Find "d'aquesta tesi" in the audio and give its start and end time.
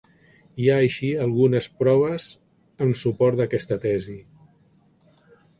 3.43-4.21